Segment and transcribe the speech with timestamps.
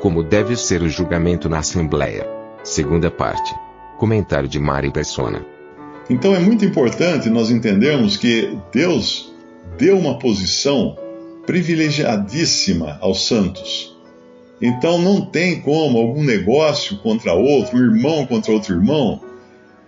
[0.00, 2.26] Como deve ser o julgamento na Assembleia.
[2.62, 3.54] Segunda parte.
[3.98, 5.44] Comentário de Mari Persona.
[6.10, 9.32] Então é muito importante nós entendermos que Deus
[9.78, 10.96] deu uma posição
[11.46, 13.96] privilegiadíssima aos santos.
[14.60, 19.20] Então não tem como algum negócio contra outro, um irmão contra outro irmão,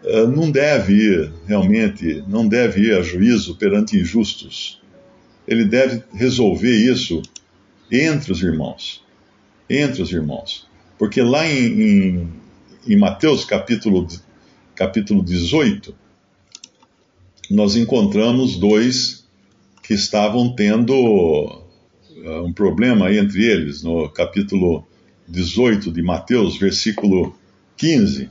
[0.05, 4.81] eh, não deve ir realmente, não deve ir a juízo perante injustos.
[5.47, 7.23] Ele deve resolver isso
[7.91, 9.07] entre os irmãos.
[9.69, 10.67] Entre os irmãos.
[10.99, 12.29] Porque lá em, em,
[12.87, 14.07] em Mateus capítulo,
[14.75, 15.95] capítulo 18,
[17.51, 19.27] nós encontramos dois
[19.83, 24.87] que estavam tendo uh, um problema entre eles, no capítulo
[25.27, 27.35] 18 de Mateus, versículo
[27.77, 28.29] 15.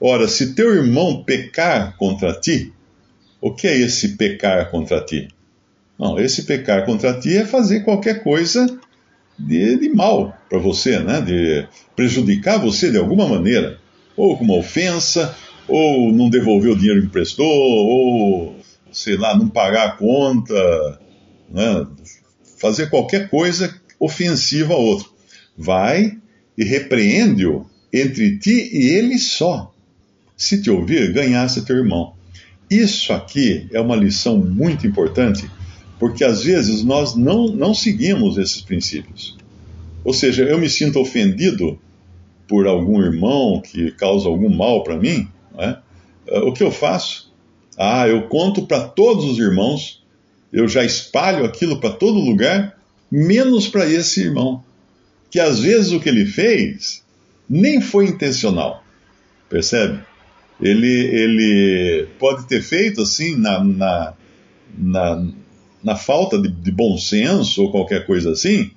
[0.00, 2.72] Ora, se teu irmão pecar contra ti,
[3.40, 5.28] o que é esse pecar contra ti?
[5.98, 8.66] Não, esse pecar contra ti é fazer qualquer coisa
[9.38, 11.20] de, de mal para você, né?
[11.20, 13.78] de prejudicar você de alguma maneira,
[14.16, 15.36] ou com uma ofensa,
[15.68, 18.56] ou não devolver o dinheiro que emprestou, ou
[18.92, 21.00] sei lá, não pagar a conta,
[21.50, 21.86] né?
[22.58, 25.10] fazer qualquer coisa ofensiva a outro.
[25.56, 26.16] Vai
[26.56, 29.72] e repreende-o entre ti e ele só.
[30.36, 32.14] Se te ouvir, ganhasse teu irmão.
[32.70, 35.48] Isso aqui é uma lição muito importante,
[35.98, 39.36] porque às vezes nós não, não seguimos esses princípios.
[40.04, 41.78] Ou seja, eu me sinto ofendido
[42.46, 45.78] por algum irmão que causa algum mal para mim, é?
[46.42, 47.32] o que eu faço?
[47.76, 50.02] Ah, eu conto para todos os irmãos,
[50.52, 52.78] eu já espalho aquilo para todo lugar,
[53.10, 54.62] menos para esse irmão,
[55.30, 57.04] que às vezes o que ele fez
[57.48, 58.82] nem foi intencional,
[59.48, 60.00] percebe?
[60.60, 64.14] Ele, ele pode ter feito assim na, na,
[64.76, 65.28] na,
[65.86, 68.72] na falta de, de, bom senso ou qualquer coisa assim.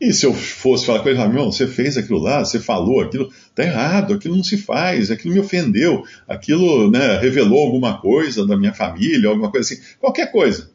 [0.00, 3.30] E se eu fosse falar com ele, meu, você fez aquilo lá, você falou aquilo,
[3.54, 8.56] tá errado, aquilo não se faz, aquilo me ofendeu, aquilo né, revelou alguma coisa da
[8.56, 10.68] minha família, alguma coisa assim, qualquer coisa.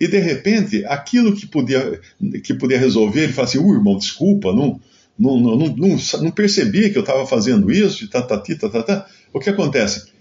[0.00, 2.00] E de repente, aquilo que podia,
[2.42, 4.80] que podia resolver, ele fala assim: uh, irmão, desculpa, não,
[5.16, 9.06] não, não, não, não percebi que eu estava fazendo isso, tá, tá, tá, tá, tá.
[9.32, 10.15] O que acontece?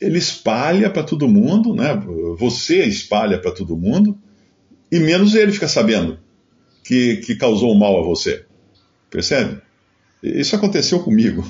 [0.00, 1.94] Ele espalha para todo mundo, né?
[2.38, 4.18] você espalha para todo mundo,
[4.90, 6.18] e menos ele fica sabendo
[6.82, 8.44] que, que causou mal a você.
[9.10, 9.60] Percebe?
[10.22, 11.44] Isso aconteceu comigo.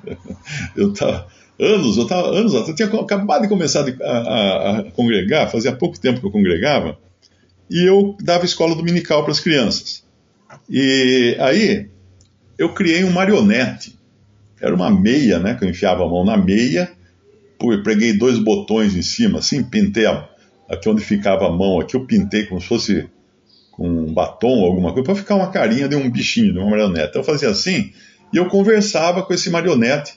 [0.76, 1.26] eu tava,
[1.58, 5.98] anos, eu estava anos eu tinha acabado de começar a, a, a, congregar, fazia pouco
[6.00, 6.98] tempo que eu congregava,
[7.70, 10.04] e eu dava escola dominical para as crianças.
[10.68, 11.88] E aí
[12.58, 13.98] eu criei um marionete.
[14.60, 15.54] Era uma meia, né?
[15.54, 16.90] Que eu enfiava a mão na meia,
[17.82, 20.28] preguei dois botões em cima, assim, pintei a,
[20.68, 23.08] aqui onde ficava a mão, aqui eu pintei como se fosse
[23.72, 26.70] com um batom ou alguma coisa, para ficar uma carinha de um bichinho, de uma
[26.70, 27.16] marionete.
[27.16, 27.92] Eu fazia assim,
[28.32, 30.14] e eu conversava com esse marionete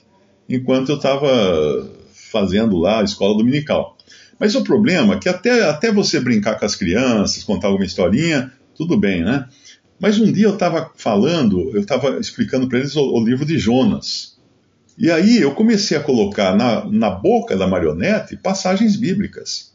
[0.48, 3.96] enquanto eu estava fazendo lá a escola dominical.
[4.38, 8.52] Mas o problema é que até, até você brincar com as crianças, contar alguma historinha,
[8.76, 9.48] tudo bem, né?
[9.98, 13.58] Mas um dia eu estava falando, eu estava explicando para eles o, o, livro de
[13.58, 14.35] Jonas.
[14.98, 19.74] E aí eu comecei a colocar na, na boca da marionete passagens bíblicas.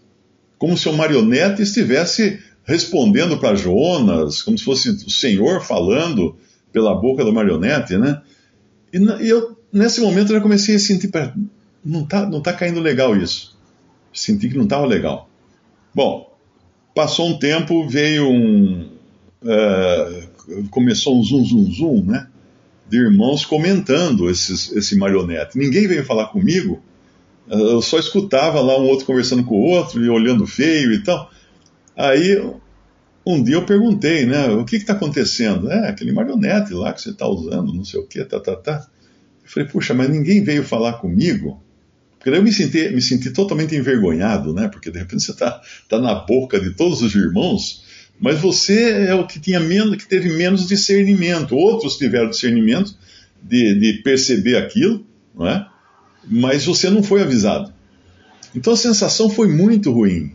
[0.57, 6.35] Como se o marionete estivesse respondendo para Jonas, como se fosse o Senhor falando
[6.71, 8.21] pela boca da marionete, né?
[8.93, 11.11] E, e eu, nesse momento, eu já comecei a sentir,
[11.83, 13.57] não está não tá caindo legal isso.
[14.13, 15.29] Senti que não estava legal.
[15.93, 16.35] Bom,
[16.93, 18.89] passou um tempo, veio um,
[19.43, 22.27] uh, começou um zum, zum, zum, né?
[22.91, 25.57] De irmãos comentando esses, esse marionete.
[25.57, 26.83] Ninguém veio falar comigo,
[27.47, 31.31] eu só escutava lá um outro conversando com o outro e olhando feio e tal.
[31.95, 32.37] Aí,
[33.25, 34.49] um dia eu perguntei, né?
[34.49, 35.71] O que está acontecendo?
[35.71, 38.87] É, aquele marionete lá que você está usando, não sei o que, tá, tá, tá.
[39.43, 41.63] Eu falei, puxa, mas ninguém veio falar comigo.
[42.17, 44.67] Porque daí eu me senti, me senti totalmente envergonhado, né?
[44.67, 47.80] Porque de repente você está tá na boca de todos os irmãos
[48.21, 51.55] mas você é o que tinha menos, que teve menos discernimento.
[51.55, 52.95] Outros tiveram discernimento
[53.41, 55.03] de, de perceber aquilo,
[55.35, 55.67] não é?
[56.27, 57.73] Mas você não foi avisado.
[58.55, 60.33] Então a sensação foi muito ruim.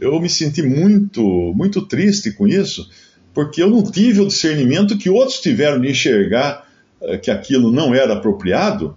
[0.00, 1.22] Eu me senti muito,
[1.54, 2.90] muito triste com isso,
[3.32, 6.68] porque eu não tive o discernimento que outros tiveram de enxergar
[7.00, 8.96] uh, que aquilo não era apropriado,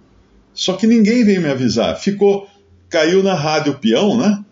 [0.52, 1.96] só que ninguém veio me avisar.
[1.96, 2.48] Ficou,
[2.88, 4.44] caiu na rádio peão, né?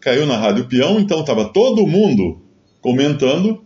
[0.00, 2.42] Caiu na rádio peão, então estava todo mundo
[2.86, 3.64] comentando,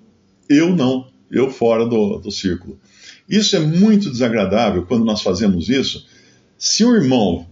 [0.48, 2.80] eu não, eu fora do, do círculo.
[3.28, 6.06] Isso é muito desagradável quando nós fazemos isso.
[6.56, 7.46] Se o irmão,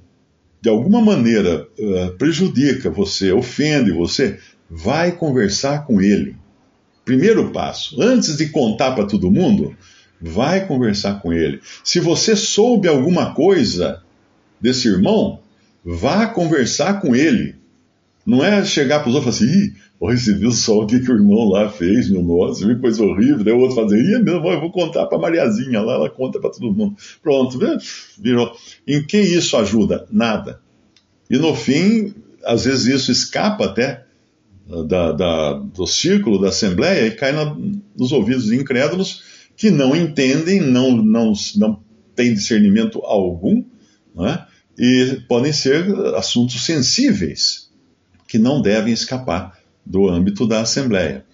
[0.62, 4.38] de alguma maneira, uh, prejudica você, ofende você,
[4.70, 6.37] vai conversar com ele.
[7.05, 9.76] Primeiro passo, antes de contar para todo mundo,
[10.19, 11.61] vai conversar com ele.
[11.85, 14.03] Se você soube alguma coisa
[14.59, 15.41] desse irmão,
[15.85, 17.58] vá conversar com ele.
[18.29, 21.01] Não é chegar para os outros e falar assim, Ih, você viu só o que,
[21.01, 23.43] que o irmão lá fez, meu nossa, viu coisa horrível.
[23.43, 26.51] Daí o outro fazer, Ih, meu, eu vou contar para Mariazinha lá, ela conta para
[26.51, 26.95] todo mundo.
[27.23, 27.59] Pronto,
[28.21, 28.55] virou.
[28.87, 30.07] Em que isso ajuda?
[30.13, 30.61] Nada.
[31.31, 32.13] E no fim,
[32.45, 34.05] às vezes isso escapa até
[34.87, 37.57] da, da, do círculo da Assembleia e cai na,
[37.97, 39.23] nos ouvidos de incrédulos
[39.57, 41.83] que não entendem, não, não, não
[42.15, 43.65] têm discernimento algum,
[44.21, 44.43] é?
[44.79, 47.68] e podem ser assuntos sensíveis
[48.29, 51.25] que não devem escapar do âmbito da Assembleia.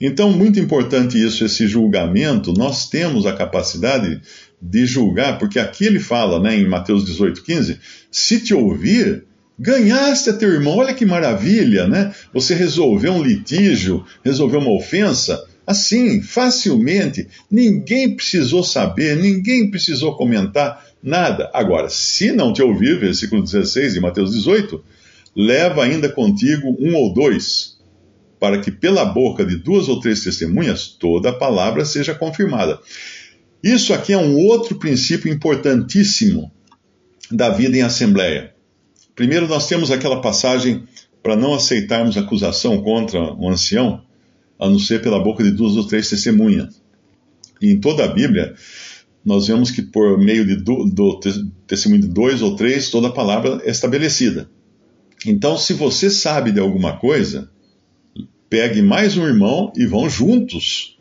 [0.00, 4.20] Então, muito importante isso, esse julgamento, nós temos a capacidade
[4.60, 7.78] de julgar, porque aqui ele fala, né, em Mateus 18, 15,
[8.10, 9.24] se te ouvir,
[9.58, 12.12] ganhaste a teu irmão, olha que maravilha, né?
[12.32, 20.84] Você resolveu um litígio, resolveu uma ofensa, assim, facilmente, ninguém precisou saber, ninguém precisou comentar
[21.02, 21.50] nada.
[21.52, 24.82] Agora, se não te ouvir, versículo 16 de Mateus 18,
[25.34, 27.78] leva ainda contigo um ou dois,
[28.38, 32.78] para que pela boca de duas ou três testemunhas toda a palavra seja confirmada.
[33.62, 36.52] Isso aqui é um outro princípio importantíssimo
[37.30, 38.54] da vida em assembleia.
[39.14, 40.84] Primeiro, nós temos aquela passagem
[41.22, 44.02] para não aceitarmos acusação contra um ancião,
[44.58, 46.82] a não ser pela boca de duas ou três testemunhas.
[47.62, 48.54] E em toda a Bíblia,
[49.24, 51.20] nós vemos que por meio do, do
[51.66, 54.50] testemunho de dois ou três, toda a palavra é estabelecida.
[55.26, 57.50] Então, se você sabe de alguma coisa,
[58.48, 60.98] pegue mais um irmão e vão juntos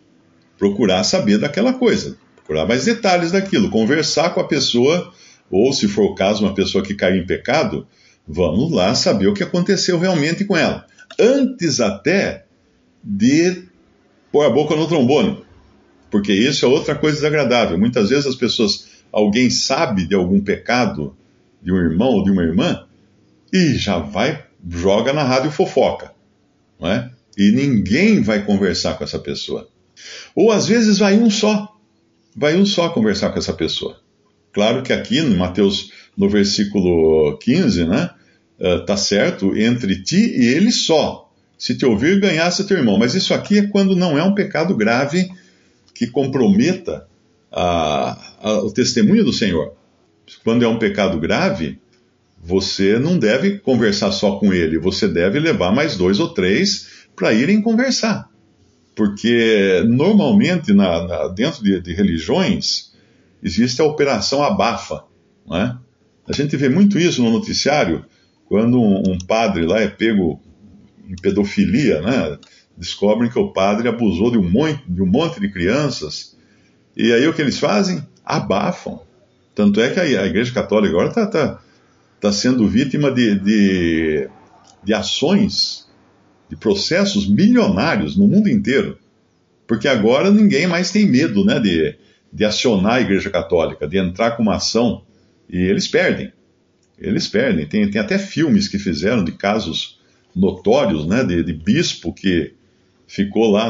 [0.58, 5.14] procurar saber daquela coisa, procurar mais detalhes daquilo, conversar com a pessoa,
[5.52, 7.86] ou se for o caso, uma pessoa que caiu em pecado,
[8.28, 10.86] vamos lá saber o que aconteceu realmente com ela.
[11.20, 12.46] Antes até
[13.04, 13.64] de
[14.32, 15.44] pôr a boca no trombone,
[16.10, 17.78] porque isso é outra coisa desagradável.
[17.78, 21.16] Muitas vezes as pessoas, alguém sabe de algum pecado
[21.62, 22.86] de um irmão ou de uma irmã
[23.54, 26.12] e já vai, joga na rádio fofoca,
[26.80, 27.12] não é?
[27.38, 29.70] E ninguém vai conversar com essa pessoa.
[30.36, 31.72] Ou às vezes vai um só,
[32.36, 34.02] vai um só conversar com essa pessoa.
[34.52, 38.10] Claro que aqui no Mateus, no versículo 15, né?
[38.60, 41.32] Uh, tá certo, entre ti e ele só.
[41.58, 42.98] Se te ouvir, ganhasse teu irmão.
[42.98, 45.30] Mas isso aqui é quando não é um pecado grave
[45.94, 47.08] que comprometa
[47.52, 49.74] a, a, o testemunho do Senhor.
[50.44, 51.80] Quando é um pecado grave,
[52.46, 57.34] você não deve conversar só com ele, você deve levar mais dois ou três para
[57.34, 58.30] irem conversar.
[58.94, 62.92] Porque normalmente na, na, dentro de, de, religiões
[63.42, 65.06] existe a operação abafa.
[65.48, 65.78] Não é?
[66.28, 68.06] A gente vê muito isso no noticiário,
[68.46, 70.42] quando um, um padre lá é pego
[71.10, 72.38] em pedofilia, né?
[72.78, 76.36] descobrem que o padre abusou de um monte de, um monte de crianças.
[76.96, 78.06] E aí o que eles fazem?
[78.26, 79.00] Abafam.
[79.56, 81.63] Tanto é que a, a Igreja Católica agora está tá,
[82.24, 84.30] tá sendo vítima de, de,
[84.82, 85.86] de ações,
[86.50, 88.98] de processos milionários no mundo inteiro.
[89.68, 91.98] Porque agora ninguém mais tem medo né, de,
[92.32, 95.04] de acionar a Igreja Católica, de entrar com uma ação.
[95.50, 96.32] E eles perdem.
[96.98, 97.68] Eles perdem.
[97.68, 100.00] Tem, tem até filmes que fizeram de casos
[100.34, 102.54] notórios, né, de, de bispo que
[103.06, 103.70] ficou lá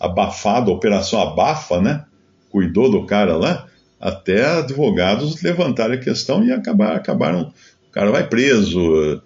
[0.00, 2.04] abafado, a operação abafa, né?
[2.50, 3.67] Cuidou do cara lá,
[4.00, 7.52] até advogados levantaram a questão e acabar, acabaram,
[7.88, 9.22] o cara vai preso.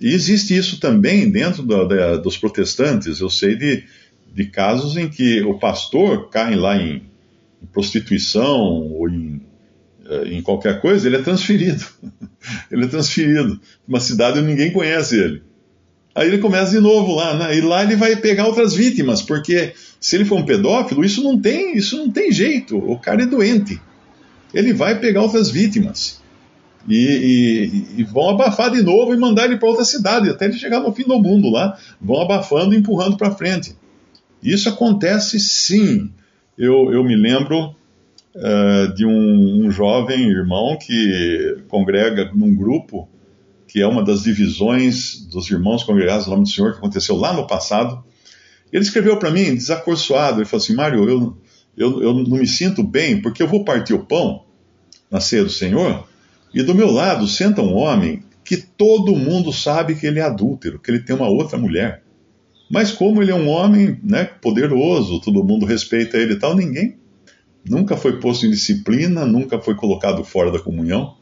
[0.00, 3.20] E existe isso também dentro da, dos protestantes.
[3.20, 3.84] Eu sei de,
[4.34, 7.02] de casos em que o pastor cai lá em,
[7.62, 9.40] em prostituição ou em,
[10.06, 11.84] eh, em qualquer coisa, ele é transferido.
[12.70, 13.60] ele é transferido.
[13.86, 15.42] Uma cidade onde ninguém conhece ele.
[16.14, 17.56] Aí ele começa de novo lá, né?
[17.56, 21.40] E lá ele vai pegar outras vítimas, porque se ele for um pedófilo, isso não
[21.40, 22.76] tem, isso não tem jeito.
[22.76, 23.80] O cara é doente.
[24.52, 26.20] Ele vai pegar outras vítimas.
[26.88, 26.96] E,
[27.96, 30.80] e, e vão abafar de novo e mandar ele para outra cidade, até ele chegar
[30.80, 31.78] no fim do mundo lá.
[32.00, 33.76] Vão abafando e empurrando para frente.
[34.42, 36.10] Isso acontece sim.
[36.56, 37.74] Eu, eu me lembro
[38.34, 43.08] uh, de um, um jovem irmão que congrega num grupo
[43.70, 47.32] que é uma das divisões dos irmãos congregados no nome do Senhor, que aconteceu lá
[47.32, 48.02] no passado.
[48.72, 51.38] Ele escreveu para mim, desacorçoado, ele falou assim: Mário, eu,
[51.76, 54.44] eu, eu não me sinto bem porque eu vou partir o pão
[55.10, 56.06] na ceia do Senhor
[56.52, 60.78] e do meu lado senta um homem que todo mundo sabe que ele é adúltero,
[60.78, 62.02] que ele tem uma outra mulher.
[62.68, 66.96] Mas como ele é um homem né, poderoso, todo mundo respeita ele e tal, ninguém
[67.68, 71.16] nunca foi posto em disciplina, nunca foi colocado fora da comunhão.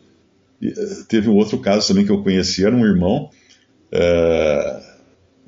[0.61, 3.31] E, uh, teve um outro caso também que eu conheci, era um irmão
[3.93, 4.83] uh,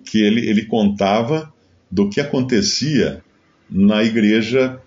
[0.05, 1.53] que ele, ele contava
[1.91, 3.23] do que acontecia
[3.71, 4.81] na igreja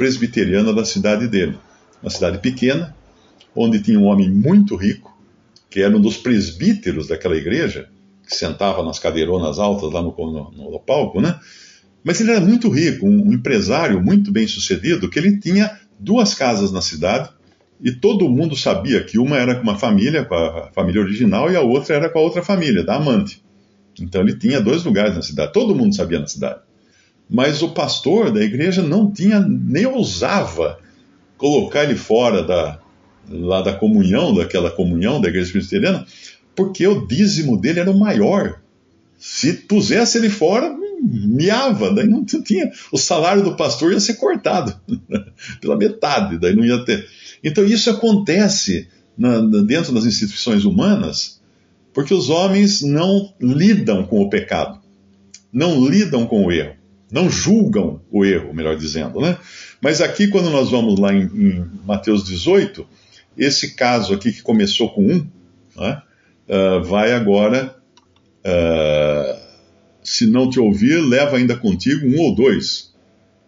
[0.00, 1.58] presbiteriana da cidade dele.
[2.02, 2.96] Uma cidade pequena,
[3.54, 5.14] onde tinha um homem muito rico,
[5.68, 7.90] que era um dos presbíteros daquela igreja,
[8.26, 11.38] que sentava nas cadeironas altas lá no, no, no palco, né?
[12.02, 16.72] Mas ele era muito rico, um empresário muito bem sucedido, que ele tinha duas casas
[16.72, 17.28] na cidade
[17.78, 21.56] e todo mundo sabia que uma era com uma família, com a família original, e
[21.56, 23.44] a outra era com a outra família, da amante.
[24.00, 26.60] Então ele tinha dois lugares na cidade, todo mundo sabia na cidade.
[27.30, 30.80] Mas o pastor da igreja não tinha, nem ousava
[31.38, 32.80] colocar ele fora da,
[33.28, 36.04] lá da comunhão, daquela comunhão da igreja presbiteriana,
[36.56, 38.60] porque o dízimo dele era o maior.
[39.16, 42.70] Se pusesse ele fora, miava, daí não tinha.
[42.90, 44.78] O salário do pastor ia ser cortado
[45.60, 47.06] pela metade, daí não ia ter.
[47.44, 51.40] Então isso acontece na, dentro das instituições humanas,
[51.92, 54.80] porque os homens não lidam com o pecado,
[55.52, 56.74] não lidam com o erro,
[57.10, 59.36] não julgam o erro, melhor dizendo, né?
[59.80, 62.86] Mas aqui, quando nós vamos lá em, em Mateus 18,
[63.36, 65.26] esse caso aqui que começou com um,
[65.76, 66.02] né,
[66.48, 67.76] uh, vai agora,
[68.44, 69.40] uh,
[70.02, 72.94] se não te ouvir, leva ainda contigo um ou dois,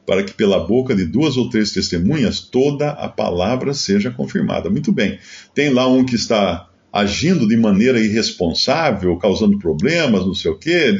[0.06, 4.68] para que pela boca de duas ou três testemunhas toda a palavra seja confirmada.
[4.68, 5.18] Muito bem.
[5.54, 10.94] Tem lá um que está agindo de maneira irresponsável, causando problemas, não sei o quê,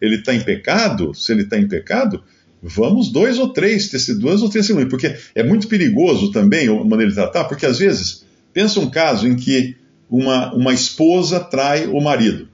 [0.00, 1.12] ele está em pecado?
[1.14, 2.22] Se ele está em pecado,
[2.62, 7.10] vamos dois ou três, duas ou três testemunhas, porque é muito perigoso também a maneira
[7.10, 8.24] de tratar, porque às vezes
[8.54, 9.76] Pensa um caso em que
[10.08, 12.48] uma, uma esposa trai o marido,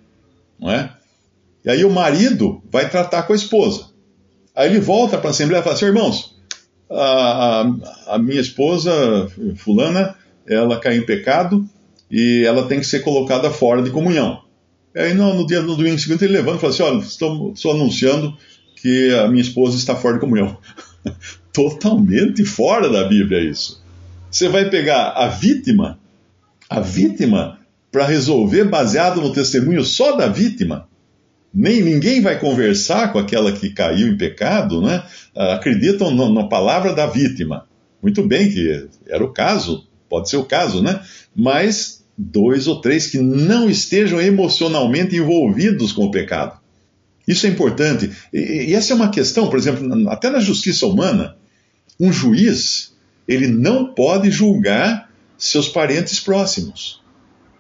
[0.59, 0.91] não é?
[1.63, 3.91] E aí o marido vai tratar com a esposa.
[4.57, 6.41] Aí ele volta para a Assembleia e fala assim, irmãos,
[6.91, 10.17] a, a, a, minha esposa, fulana,
[10.47, 11.69] ela caiu em pecado
[12.11, 14.43] e ela tem que ser colocada fora de comunhão.
[14.95, 17.53] E aí no, no dia no domingo seguinte ele levanta e fala assim, olha, estou,
[17.53, 18.37] estou anunciando
[18.77, 20.57] que a minha esposa está fora de comunhão.
[21.53, 23.83] Totalmente fora da Bíblia isso.
[24.31, 25.99] Você vai pegar a vítima,
[26.69, 27.59] a vítima,
[27.91, 30.89] para resolver baseado no testemunho só da vítima.
[31.53, 35.03] Nem ninguém vai conversar com aquela que caiu em pecado, né?
[35.35, 37.67] Acreditam no, na palavra da vítima.
[38.01, 41.01] Muito bem, que era o caso, pode ser o caso, né?
[41.35, 46.61] Mas dois ou três que não estejam emocionalmente envolvidos com o pecado.
[47.27, 48.11] Isso é importante.
[48.33, 51.37] E, essa é uma questão, por exemplo, até na justiça humana,
[51.99, 52.93] um juiz
[53.27, 55.09] ele não pode julgar
[55.39, 57.01] seus parentes próximos.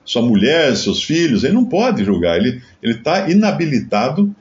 [0.05, 2.37] Sua mulher, seus filhos, ele não pode julgar.
[2.37, 4.35] Ele está inabilitado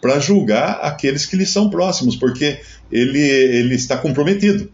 [0.00, 2.60] para julgar aqueles que lhe são próximos, porque
[2.92, 4.70] ele, ele está comprometido.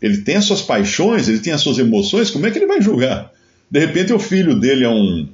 [0.00, 2.80] Ele tem as suas paixões, ele tem as suas emoções, como é que ele vai
[2.80, 3.30] julgar?
[3.74, 5.28] De repente o filho dele é um,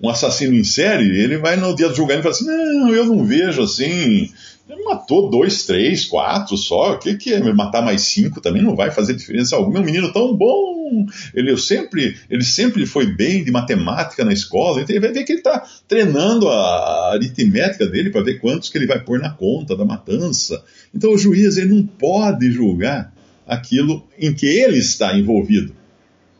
[0.00, 3.04] um assassino em série, ele vai no dia do julgamento e fala assim: Não, eu
[3.04, 4.30] não vejo assim,
[4.66, 6.94] ele matou dois, três, quatro só.
[6.94, 7.52] O que, que é?
[7.52, 9.78] Matar mais cinco também não vai fazer diferença alguma.
[9.78, 11.04] É um menino tão bom.
[11.34, 14.80] Ele sempre, ele sempre foi bem de matemática na escola.
[14.80, 18.78] Então ele vai ver que ele está treinando a aritmética dele para ver quantos que
[18.78, 20.64] ele vai pôr na conta da matança.
[20.94, 23.12] Então o juiz ele não pode julgar
[23.46, 25.76] aquilo em que ele está envolvido,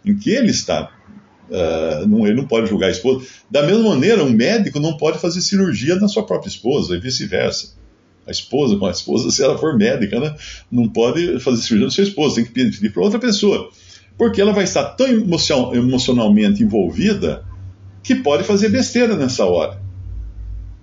[0.02, 1.01] em que ele está.
[1.50, 3.26] Uh, não, ele não pode julgar a esposa.
[3.50, 7.82] Da mesma maneira, um médico não pode fazer cirurgia na sua própria esposa e vice-versa
[8.26, 10.34] a esposa com a esposa, se ela for médica, né?
[10.70, 13.70] Não pode fazer cirurgia no seu esposo, tem que pedir para outra pessoa.
[14.16, 15.06] Porque ela vai estar tão
[15.74, 17.44] emocionalmente envolvida
[18.02, 19.80] que pode fazer besteira nessa hora.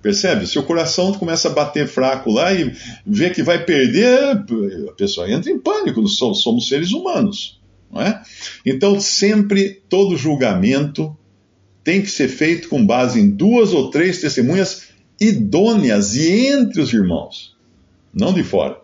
[0.02, 0.46] Percebe?
[0.46, 2.74] Se o coração começa a bater fraco lá e
[3.06, 4.44] vê que vai perder,
[4.88, 7.59] a pessoa entra em pânico, somos seres humanos.
[7.90, 8.22] Não é?
[8.64, 11.16] Então, sempre, todo julgamento
[11.82, 16.92] tem que ser feito com base em duas ou três testemunhas idôneas e entre os
[16.92, 17.56] irmãos,
[18.14, 18.78] não de fora.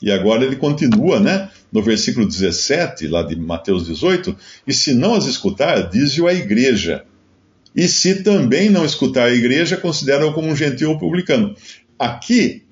[0.00, 1.50] E agora ele continua, né?
[1.72, 7.04] No versículo 17, lá de Mateus 18, e se não as escutar, diz-o a igreja.
[7.74, 11.54] E se também não escutar a igreja, considera-o como um gentil ou publicano.
[11.98, 12.62] Aqui,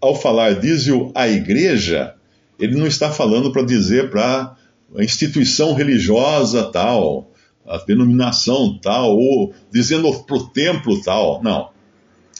[0.00, 2.14] ao falar diz-o a igreja,
[2.58, 4.56] ele não está falando para dizer para
[4.96, 7.30] a instituição religiosa tal,
[7.66, 11.42] a denominação tal, ou dizendo para o templo tal.
[11.42, 11.70] Não.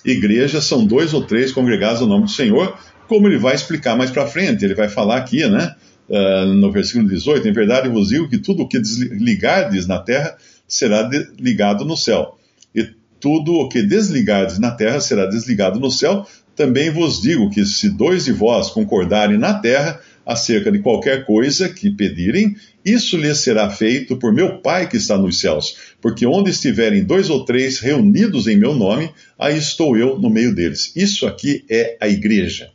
[0.04, 2.76] Igrejas são dois ou três congregados no nome do Senhor,
[3.07, 4.64] como ele vai explicar mais para frente.
[4.64, 5.75] Ele vai falar aqui, né,
[6.09, 10.37] uh, no versículo 18: Em verdade vos digo que tudo o que desligardes na terra
[10.66, 12.38] será ligado no céu,
[12.75, 12.88] e
[13.21, 16.26] tudo o que desligardes na terra será desligado no céu.
[16.57, 21.68] Também vos digo que se dois de vós concordarem na terra acerca de qualquer coisa
[21.68, 25.76] que pedirem, isso lhes será feito por meu Pai que está nos céus.
[26.00, 30.54] Porque onde estiverem dois ou três reunidos em meu nome, aí estou eu no meio
[30.54, 30.92] deles.
[30.94, 32.70] Isso aqui é a igreja.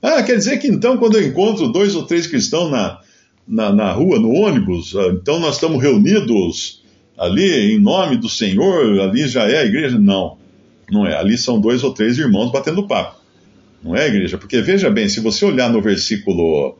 [0.00, 2.98] Ah, quer dizer que então, quando eu encontro dois ou três cristãos na,
[3.46, 6.82] na, na rua, no ônibus, ah, então nós estamos reunidos
[7.18, 9.98] ali em nome do Senhor, ali já é a igreja?
[9.98, 10.38] Não.
[10.90, 11.14] Não é.
[11.14, 13.20] Ali são dois ou três irmãos batendo papo.
[13.82, 14.38] Não é, igreja?
[14.38, 16.78] Porque veja bem, se você olhar no versículo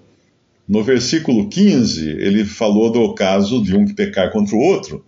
[0.69, 5.05] no versículo 15, ele falou do caso de um pecar contra o outro,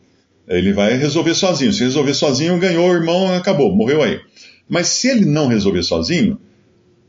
[0.47, 1.73] ele vai resolver sozinho.
[1.73, 4.21] Se resolver sozinho, ganhou o irmão, acabou, morreu aí.
[4.69, 6.39] Mas se ele não resolver sozinho,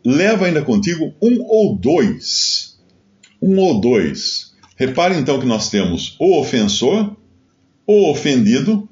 [0.03, 2.77] leva ainda contigo um ou dois.
[3.41, 4.53] Um ou dois.
[4.75, 7.15] Repare então que nós temos o ofensor,
[7.85, 8.89] o ofendido,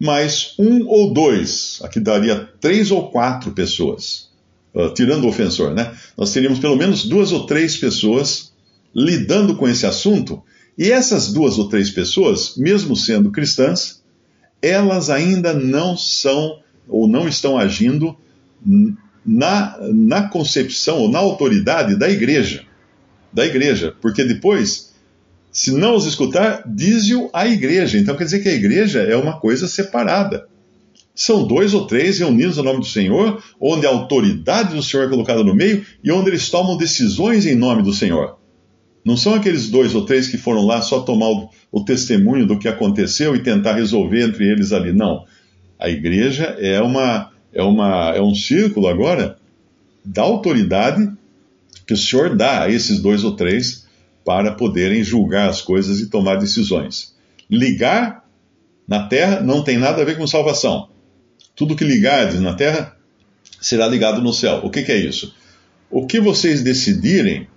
[0.00, 1.78] mais um ou dois.
[1.82, 4.30] Aqui daria três ou quatro pessoas.
[4.74, 5.94] Uh, tirando o ofensor, né?
[6.16, 8.51] Nós teríamos pelo menos duas ou três pessoas
[8.94, 10.42] lidando com esse assunto.
[10.76, 14.02] E essas duas ou três pessoas, mesmo sendo cristãs,
[14.60, 18.16] elas ainda não são ou não estão agindo
[19.24, 22.64] na, na concepção ou na autoridade da igreja.
[23.32, 23.94] Da igreja.
[24.00, 24.92] Porque depois
[25.52, 27.98] se não os escutar, diz-o a igreja.
[27.98, 30.48] Então quer dizer que a igreja é uma coisa separada.
[31.14, 35.10] São dois ou três reunidos no nome do Senhor, onde a autoridade do Senhor é
[35.10, 38.38] colocada no meio e onde eles tomam decisões em nome do Senhor.
[39.04, 42.58] Não são aqueles dois ou três que foram lá só tomar o, o testemunho do
[42.58, 44.92] que aconteceu e tentar resolver entre eles ali.
[44.92, 45.24] Não.
[45.78, 49.36] A igreja é, uma, é, uma, é um círculo agora
[50.04, 51.10] da autoridade
[51.86, 53.86] que o Senhor dá a esses dois ou três
[54.24, 57.14] para poderem julgar as coisas e tomar decisões.
[57.50, 58.24] Ligar
[58.86, 60.88] na terra não tem nada a ver com salvação.
[61.56, 62.96] Tudo que ligardes na terra
[63.60, 64.60] será ligado no céu.
[64.64, 65.34] O que, que é isso?
[65.90, 67.48] O que vocês decidirem,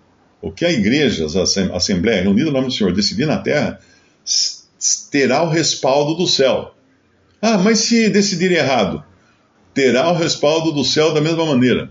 [0.46, 3.80] o que a igreja, a Assembleia reunida no nome do Senhor, decidir na terra,
[5.10, 6.76] terá o respaldo do céu.
[7.42, 9.04] Ah, mas se decidirem errado,
[9.74, 11.90] terá o respaldo do céu da mesma maneira,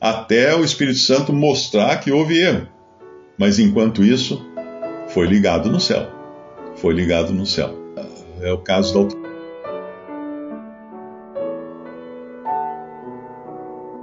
[0.00, 2.66] até o Espírito Santo mostrar que houve erro.
[3.36, 4.42] Mas enquanto isso,
[5.08, 6.10] foi ligado no céu.
[6.76, 7.78] Foi ligado no céu.
[8.40, 9.00] É o caso da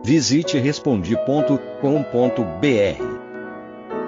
[0.04, 3.21] Visite respondi.com.br.